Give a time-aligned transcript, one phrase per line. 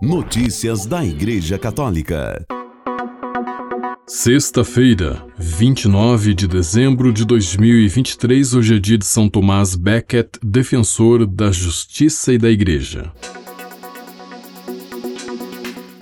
[0.00, 2.46] Notícias da Igreja Católica.
[4.06, 11.50] Sexta-feira, 29 de dezembro de 2023, hoje é dia de São Tomás Becket, defensor da
[11.50, 13.12] justiça e da Igreja.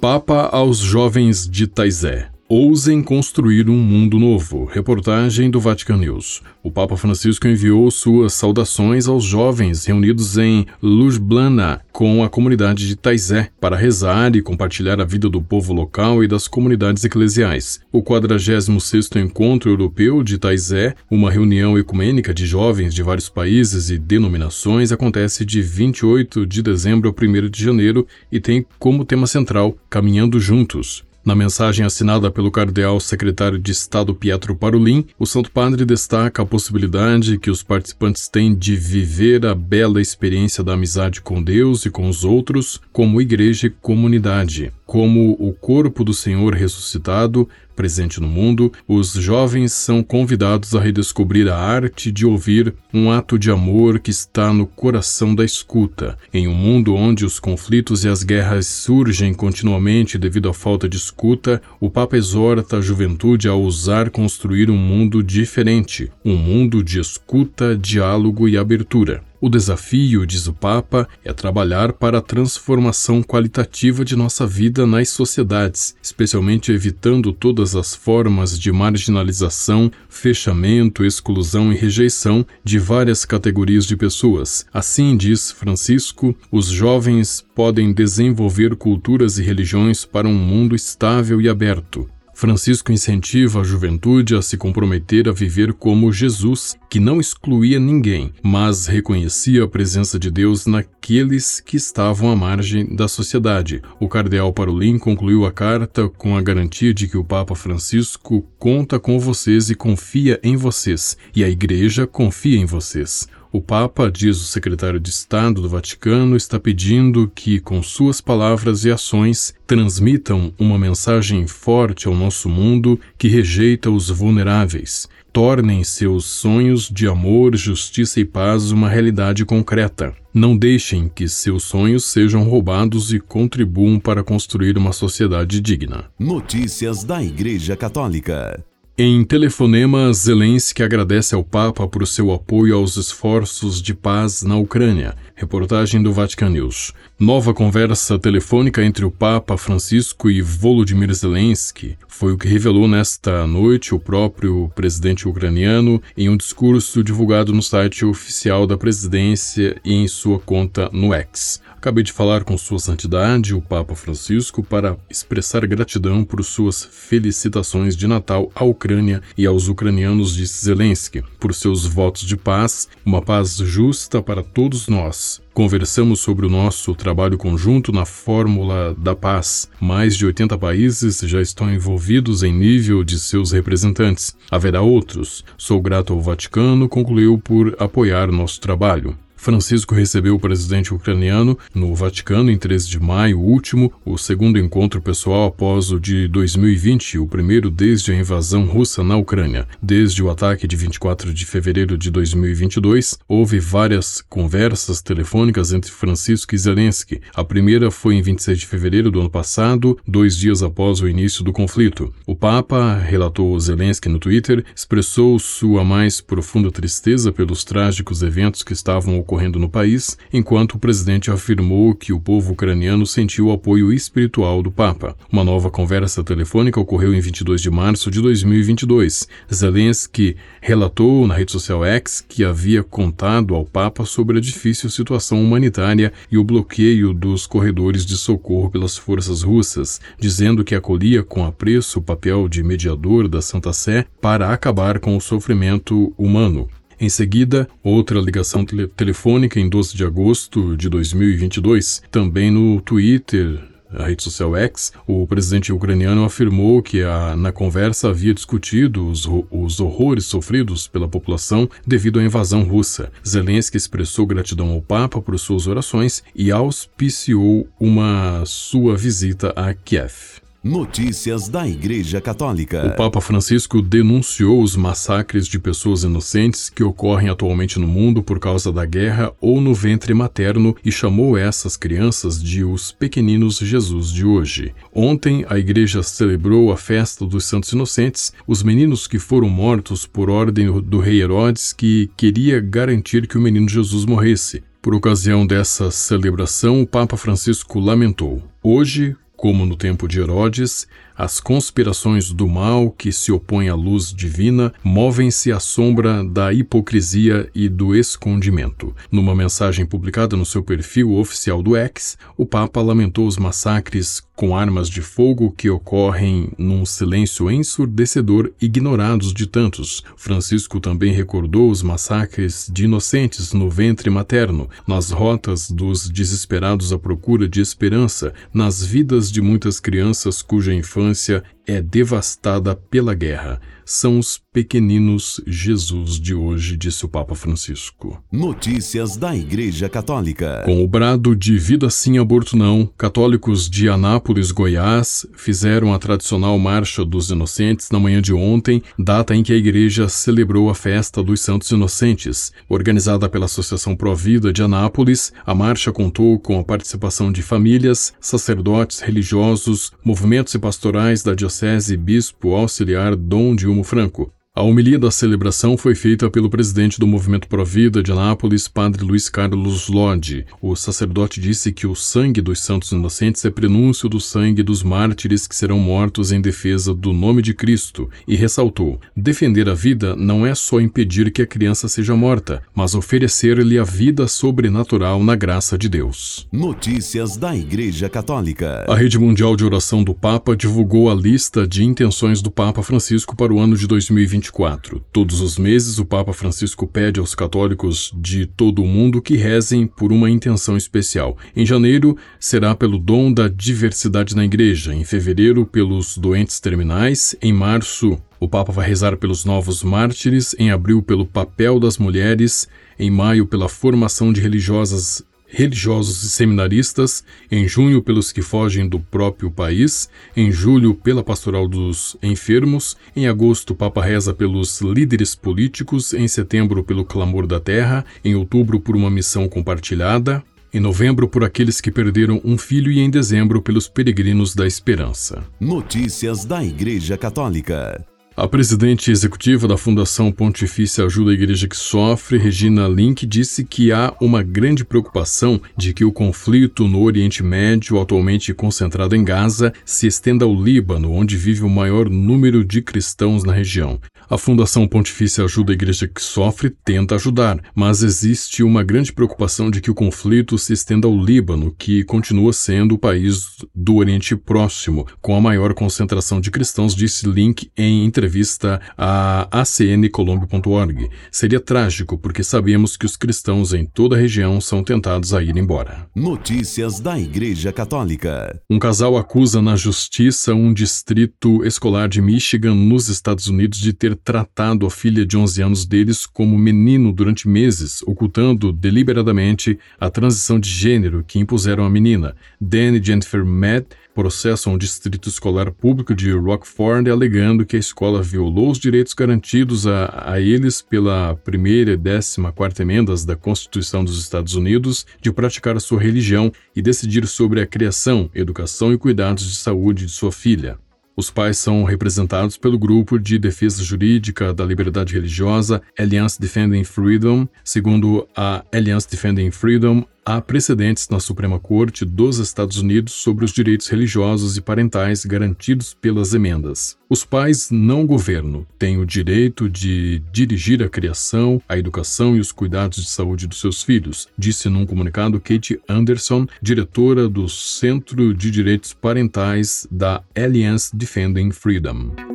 [0.00, 2.33] Papa aos jovens de Taizé.
[2.46, 4.66] Ousem construir um mundo novo.
[4.66, 6.42] Reportagem do Vatican News.
[6.62, 12.96] O Papa Francisco enviou suas saudações aos jovens reunidos em Ljubljana com a comunidade de
[12.96, 17.80] Taizé para rezar e compartilhar a vida do povo local e das comunidades eclesiais.
[17.90, 23.96] O 46º Encontro Europeu de Taizé, uma reunião ecumênica de jovens de vários países e
[23.96, 29.78] denominações, acontece de 28 de dezembro a 1 de janeiro e tem como tema central
[29.88, 31.06] Caminhando Juntos.
[31.24, 36.46] Na mensagem assinada pelo cardeal secretário de Estado Pietro Parolin, o Santo Padre destaca a
[36.46, 41.90] possibilidade que os participantes têm de viver a bela experiência da amizade com Deus e
[41.90, 44.70] com os outros, como igreja e comunidade.
[44.86, 51.48] Como o corpo do Senhor ressuscitado, presente no mundo, os jovens são convidados a redescobrir
[51.48, 56.16] a arte de ouvir um ato de amor que está no coração da escuta.
[56.32, 60.96] Em um mundo onde os conflitos e as guerras surgem continuamente devido à falta de
[60.96, 67.00] escuta, o Papa exorta a juventude a ousar construir um mundo diferente, um mundo de
[67.00, 69.22] escuta, diálogo e abertura.
[69.44, 75.10] O desafio, diz o Papa, é trabalhar para a transformação qualitativa de nossa vida nas
[75.10, 83.84] sociedades, especialmente evitando todas as formas de marginalização, fechamento, exclusão e rejeição de várias categorias
[83.84, 84.64] de pessoas.
[84.72, 91.50] Assim, diz Francisco, os jovens podem desenvolver culturas e religiões para um mundo estável e
[91.50, 92.08] aberto.
[92.44, 98.34] Francisco incentiva a juventude a se comprometer a viver como Jesus, que não excluía ninguém,
[98.42, 103.80] mas reconhecia a presença de Deus naqueles que estavam à margem da sociedade.
[103.98, 109.00] O cardeal Parolin concluiu a carta com a garantia de que o Papa Francisco conta
[109.00, 113.26] com vocês e confia em vocês, e a Igreja confia em vocês.
[113.54, 118.84] O Papa, diz o secretário de Estado do Vaticano, está pedindo que, com suas palavras
[118.84, 125.08] e ações, transmitam uma mensagem forte ao nosso mundo que rejeita os vulneráveis.
[125.32, 130.12] Tornem seus sonhos de amor, justiça e paz uma realidade concreta.
[130.34, 136.06] Não deixem que seus sonhos sejam roubados e contribuam para construir uma sociedade digna.
[136.18, 138.64] Notícias da Igreja Católica.
[138.96, 145.16] Em telefonema, Zelensky agradece ao Papa por seu apoio aos esforços de paz na Ucrânia.
[145.34, 146.92] Reportagem do Vatican News.
[147.18, 153.44] Nova conversa telefônica entre o Papa Francisco e Volodymyr Zelensky foi o que revelou nesta
[153.48, 159.92] noite o próprio presidente ucraniano em um discurso divulgado no site oficial da presidência e
[159.92, 161.60] em sua conta no X.
[161.84, 167.94] Acabei de falar com Sua Santidade, o Papa Francisco, para expressar gratidão por suas felicitações
[167.94, 173.20] de Natal à Ucrânia e aos ucranianos, disse Zelensky, por seus votos de paz, uma
[173.20, 175.42] paz justa para todos nós.
[175.52, 179.68] Conversamos sobre o nosso trabalho conjunto na Fórmula da Paz.
[179.78, 184.34] Mais de 80 países já estão envolvidos em nível de seus representantes.
[184.50, 185.44] Haverá outros.
[185.58, 189.14] Sou grato ao Vaticano, concluiu por apoiar nosso trabalho.
[189.44, 195.02] Francisco recebeu o presidente ucraniano no Vaticano em 13 de maio último, o segundo encontro
[195.02, 199.68] pessoal após o de 2020, o primeiro desde a invasão russa na Ucrânia.
[199.82, 206.54] Desde o ataque de 24 de fevereiro de 2022, houve várias conversas telefônicas entre Francisco
[206.54, 207.20] e Zelensky.
[207.34, 211.44] A primeira foi em 26 de fevereiro do ano passado, dois dias após o início
[211.44, 212.10] do conflito.
[212.26, 218.72] O Papa, relatou Zelensky no Twitter, expressou sua mais profunda tristeza pelos trágicos eventos que
[218.72, 223.52] estavam ocorrendo ocorrendo no país, enquanto o presidente afirmou que o povo ucraniano sentiu o
[223.52, 225.16] apoio espiritual do Papa.
[225.30, 229.28] Uma nova conversa telefônica ocorreu em 22 de março de 2022.
[229.52, 235.42] Zelensky relatou na rede social X que havia contado ao Papa sobre a difícil situação
[235.42, 241.44] humanitária e o bloqueio dos corredores de socorro pelas forças russas, dizendo que acolhia com
[241.44, 246.68] apreço o papel de mediador da Santa Sé para acabar com o sofrimento humano.
[247.00, 252.02] Em seguida, outra ligação tele telefônica em 12 de agosto de 2022.
[252.10, 253.60] Também no Twitter,
[253.96, 259.28] a rede social X, o presidente ucraniano afirmou que a, na conversa havia discutido os,
[259.50, 263.10] os, horrores sofridos pela população devido à invasão russa.
[263.26, 270.43] Zelensky expressou gratidão ao Papa por suas orações e auspiciou uma sua visita a Kiev.
[270.64, 272.86] Notícias da Igreja Católica.
[272.86, 278.40] O Papa Francisco denunciou os massacres de pessoas inocentes que ocorrem atualmente no mundo por
[278.40, 284.10] causa da guerra ou no ventre materno e chamou essas crianças de os pequeninos Jesus
[284.10, 284.74] de hoje.
[284.90, 290.30] Ontem, a Igreja celebrou a festa dos Santos Inocentes, os meninos que foram mortos por
[290.30, 294.62] ordem do rei Herodes, que queria garantir que o menino Jesus morresse.
[294.80, 299.14] Por ocasião dessa celebração, o Papa Francisco lamentou: Hoje,
[299.44, 304.72] como no tempo de Herodes, as conspirações do mal que se opõem à luz divina
[304.82, 308.94] movem-se à sombra da hipocrisia e do escondimento.
[309.12, 314.56] Numa mensagem publicada no seu perfil oficial do X, o Papa lamentou os massacres com
[314.56, 320.02] armas de fogo que ocorrem num silêncio ensurdecedor ignorados de tantos.
[320.16, 326.98] Francisco também recordou os massacres de inocentes no ventre materno, nas rotas dos desesperados à
[326.98, 333.60] procura de esperança, nas vidas de muitas crianças cuja infância infância é devastada pela guerra.
[333.86, 338.22] São os pequeninos Jesus de hoje, disse o Papa Francisco.
[338.32, 340.62] Notícias da Igreja Católica.
[340.64, 346.58] Com o brado de vida sim, aborto não, católicos de Anápolis, Goiás, fizeram a tradicional
[346.58, 351.22] Marcha dos Inocentes na manhã de ontem, data em que a igreja celebrou a festa
[351.22, 352.52] dos Santos Inocentes.
[352.70, 359.00] Organizada pela Associação Provida de Anápolis, a marcha contou com a participação de famílias, sacerdotes
[359.00, 364.32] religiosos, movimentos e pastorais da Diocese Diocese Bispo Auxiliar Dom Dilmo Franco.
[364.56, 369.28] A homilia da celebração foi feita pelo presidente do Movimento Provida de Anápolis, Padre Luiz
[369.28, 370.46] Carlos Lodi.
[370.62, 375.48] O sacerdote disse que o sangue dos santos inocentes é prenúncio do sangue dos mártires
[375.48, 380.46] que serão mortos em defesa do nome de Cristo e ressaltou: defender a vida não
[380.46, 385.76] é só impedir que a criança seja morta, mas oferecer-lhe a vida sobrenatural na graça
[385.76, 386.46] de Deus.
[386.52, 388.84] Notícias da Igreja Católica.
[388.86, 393.34] A Rede Mundial de Oração do Papa divulgou a lista de intenções do Papa Francisco
[393.34, 395.02] para o ano de 2020 2024.
[395.12, 399.86] Todos os meses, o Papa Francisco pede aos católicos de todo o mundo que rezem
[399.86, 401.36] por uma intenção especial.
[401.56, 404.94] Em janeiro, será pelo dom da diversidade na Igreja.
[404.94, 407.34] Em fevereiro, pelos doentes terminais.
[407.40, 410.54] Em março, o Papa vai rezar pelos novos mártires.
[410.58, 412.68] Em abril, pelo papel das mulheres.
[412.98, 415.22] Em maio, pela formação de religiosas
[415.54, 421.68] religiosos e seminaristas, em junho pelos que fogem do próprio país, em julho pela pastoral
[421.68, 428.04] dos enfermos, em agosto Papa reza pelos líderes políticos, em setembro pelo clamor da terra,
[428.24, 430.42] em outubro por uma missão compartilhada,
[430.72, 435.44] em novembro por aqueles que perderam um filho e em dezembro pelos peregrinos da esperança.
[435.60, 438.04] Notícias da Igreja Católica.
[438.36, 443.92] A presidente executiva da Fundação Pontifícia Ajuda a Igreja que Sofre, Regina Link, disse que
[443.92, 449.72] há uma grande preocupação de que o conflito no Oriente Médio, atualmente concentrado em Gaza,
[449.84, 454.00] se estenda ao Líbano, onde vive o maior número de cristãos na região.
[454.28, 459.70] A Fundação Pontifícia Ajuda a Igreja que Sofre tenta ajudar, mas existe uma grande preocupação
[459.70, 464.34] de que o conflito se estenda ao Líbano, que continua sendo o país do Oriente
[464.34, 471.10] Próximo, com a maior concentração de cristãos, disse Link em entrevista entrevista à acncolombo.org.
[471.30, 475.56] Seria trágico porque sabemos que os cristãos em toda a região são tentados a ir
[475.56, 476.08] embora.
[476.14, 478.58] Notícias da Igreja Católica.
[478.70, 484.16] Um casal acusa na justiça um distrito escolar de Michigan, nos Estados Unidos, de ter
[484.16, 490.58] tratado a filha de 11 anos deles como menino durante meses, ocultando deliberadamente a transição
[490.58, 492.34] de gênero que impuseram à menina.
[492.60, 498.22] Dan e Jennifer Matt processam o Distrito Escolar Público de Rockford alegando que a escola
[498.22, 504.04] violou os direitos garantidos a, a eles pela primeira e décima quarta emendas da Constituição
[504.04, 508.98] dos Estados Unidos de praticar a sua religião e decidir sobre a criação, educação e
[508.98, 510.78] cuidados de saúde de sua filha.
[511.16, 517.46] Os pais são representados pelo Grupo de Defesa Jurídica da Liberdade Religiosa Alliance Defending Freedom.
[517.62, 523.52] Segundo a Alliance Defending Freedom, há precedentes na Suprema Corte dos Estados Unidos sobre os
[523.52, 526.96] direitos religiosos e parentais garantidos pelas emendas.
[527.08, 532.50] Os pais não governo têm o direito de dirigir a criação, a educação e os
[532.50, 538.50] cuidados de saúde dos seus filhos, disse num comunicado Kate Anderson, diretora do Centro de
[538.50, 542.33] Direitos Parentais da Alliance Defending Freedom.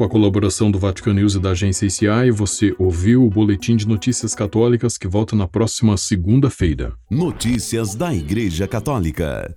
[0.00, 3.86] Com a colaboração do Vatican News e da agência ICI, você ouviu o Boletim de
[3.86, 6.94] Notícias Católicas que volta na próxima segunda-feira.
[7.10, 9.54] Notícias da Igreja Católica.